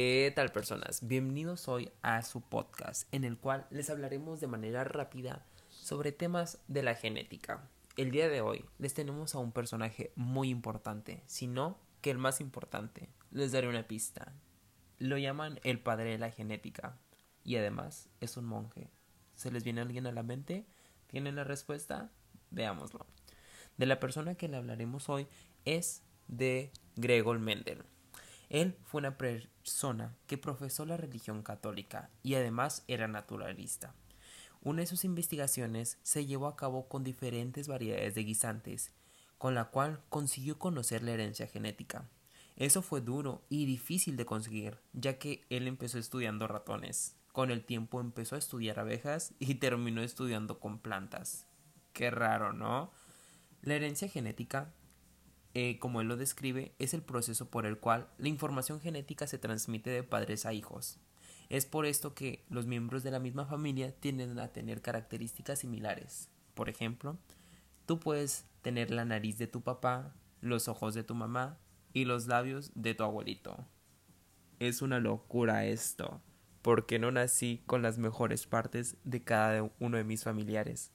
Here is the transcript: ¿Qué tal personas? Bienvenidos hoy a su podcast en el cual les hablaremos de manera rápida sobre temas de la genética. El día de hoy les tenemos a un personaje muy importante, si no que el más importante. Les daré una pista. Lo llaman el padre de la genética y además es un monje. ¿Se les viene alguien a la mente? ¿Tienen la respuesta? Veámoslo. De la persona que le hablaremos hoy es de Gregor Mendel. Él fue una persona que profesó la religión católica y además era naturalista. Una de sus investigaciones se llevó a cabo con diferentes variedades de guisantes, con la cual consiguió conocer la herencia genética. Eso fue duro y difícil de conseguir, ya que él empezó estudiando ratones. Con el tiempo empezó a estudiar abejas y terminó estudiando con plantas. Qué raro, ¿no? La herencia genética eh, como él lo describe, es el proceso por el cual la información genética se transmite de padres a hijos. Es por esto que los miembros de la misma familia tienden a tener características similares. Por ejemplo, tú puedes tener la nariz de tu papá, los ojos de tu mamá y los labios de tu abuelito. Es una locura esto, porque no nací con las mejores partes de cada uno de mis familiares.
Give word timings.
¿Qué 0.00 0.32
tal 0.32 0.52
personas? 0.52 1.00
Bienvenidos 1.08 1.66
hoy 1.66 1.90
a 2.02 2.22
su 2.22 2.40
podcast 2.40 3.12
en 3.12 3.24
el 3.24 3.36
cual 3.36 3.66
les 3.70 3.90
hablaremos 3.90 4.38
de 4.38 4.46
manera 4.46 4.84
rápida 4.84 5.44
sobre 5.70 6.12
temas 6.12 6.60
de 6.68 6.84
la 6.84 6.94
genética. 6.94 7.68
El 7.96 8.12
día 8.12 8.28
de 8.28 8.40
hoy 8.40 8.64
les 8.78 8.94
tenemos 8.94 9.34
a 9.34 9.38
un 9.38 9.50
personaje 9.50 10.12
muy 10.14 10.50
importante, 10.50 11.24
si 11.26 11.48
no 11.48 11.80
que 12.00 12.12
el 12.12 12.18
más 12.18 12.40
importante. 12.40 13.08
Les 13.32 13.50
daré 13.50 13.66
una 13.66 13.88
pista. 13.88 14.32
Lo 15.00 15.18
llaman 15.18 15.58
el 15.64 15.80
padre 15.80 16.12
de 16.12 16.18
la 16.18 16.30
genética 16.30 16.96
y 17.42 17.56
además 17.56 18.08
es 18.20 18.36
un 18.36 18.44
monje. 18.44 18.90
¿Se 19.34 19.50
les 19.50 19.64
viene 19.64 19.80
alguien 19.80 20.06
a 20.06 20.12
la 20.12 20.22
mente? 20.22 20.64
¿Tienen 21.08 21.34
la 21.34 21.42
respuesta? 21.42 22.12
Veámoslo. 22.52 23.04
De 23.78 23.86
la 23.86 23.98
persona 23.98 24.36
que 24.36 24.46
le 24.46 24.58
hablaremos 24.58 25.08
hoy 25.08 25.26
es 25.64 26.04
de 26.28 26.70
Gregor 26.94 27.40
Mendel. 27.40 27.82
Él 28.48 28.76
fue 28.84 29.00
una 29.00 29.18
persona 29.18 30.16
que 30.26 30.38
profesó 30.38 30.86
la 30.86 30.96
religión 30.96 31.42
católica 31.42 32.10
y 32.22 32.34
además 32.34 32.84
era 32.88 33.08
naturalista. 33.08 33.94
Una 34.62 34.80
de 34.80 34.86
sus 34.86 35.04
investigaciones 35.04 35.98
se 36.02 36.26
llevó 36.26 36.46
a 36.46 36.56
cabo 36.56 36.88
con 36.88 37.04
diferentes 37.04 37.68
variedades 37.68 38.14
de 38.14 38.24
guisantes, 38.24 38.92
con 39.36 39.54
la 39.54 39.66
cual 39.66 40.00
consiguió 40.08 40.58
conocer 40.58 41.02
la 41.02 41.12
herencia 41.12 41.46
genética. 41.46 42.08
Eso 42.56 42.82
fue 42.82 43.00
duro 43.00 43.42
y 43.48 43.66
difícil 43.66 44.16
de 44.16 44.26
conseguir, 44.26 44.78
ya 44.92 45.18
que 45.18 45.44
él 45.48 45.68
empezó 45.68 45.98
estudiando 45.98 46.48
ratones. 46.48 47.14
Con 47.32 47.52
el 47.52 47.64
tiempo 47.64 48.00
empezó 48.00 48.34
a 48.34 48.38
estudiar 48.38 48.80
abejas 48.80 49.32
y 49.38 49.54
terminó 49.60 50.02
estudiando 50.02 50.58
con 50.58 50.80
plantas. 50.80 51.46
Qué 51.92 52.10
raro, 52.10 52.52
¿no? 52.52 52.90
La 53.62 53.74
herencia 53.74 54.08
genética 54.08 54.72
eh, 55.54 55.78
como 55.78 56.00
él 56.00 56.08
lo 56.08 56.16
describe, 56.16 56.74
es 56.78 56.94
el 56.94 57.02
proceso 57.02 57.50
por 57.50 57.66
el 57.66 57.78
cual 57.78 58.08
la 58.18 58.28
información 58.28 58.80
genética 58.80 59.26
se 59.26 59.38
transmite 59.38 59.90
de 59.90 60.02
padres 60.02 60.46
a 60.46 60.52
hijos. 60.52 60.98
Es 61.48 61.64
por 61.64 61.86
esto 61.86 62.14
que 62.14 62.44
los 62.50 62.66
miembros 62.66 63.02
de 63.02 63.10
la 63.10 63.20
misma 63.20 63.46
familia 63.46 63.92
tienden 63.92 64.38
a 64.38 64.48
tener 64.48 64.82
características 64.82 65.60
similares. 65.60 66.28
Por 66.54 66.68
ejemplo, 66.68 67.16
tú 67.86 67.98
puedes 67.98 68.44
tener 68.60 68.90
la 68.90 69.06
nariz 69.06 69.38
de 69.38 69.46
tu 69.46 69.62
papá, 69.62 70.14
los 70.40 70.68
ojos 70.68 70.94
de 70.94 71.04
tu 71.04 71.14
mamá 71.14 71.58
y 71.94 72.04
los 72.04 72.26
labios 72.26 72.70
de 72.74 72.94
tu 72.94 73.04
abuelito. 73.04 73.64
Es 74.58 74.82
una 74.82 75.00
locura 75.00 75.64
esto, 75.64 76.20
porque 76.60 76.98
no 76.98 77.10
nací 77.10 77.62
con 77.66 77.80
las 77.80 77.96
mejores 77.96 78.46
partes 78.46 78.96
de 79.04 79.24
cada 79.24 79.70
uno 79.78 79.96
de 79.96 80.04
mis 80.04 80.24
familiares. 80.24 80.92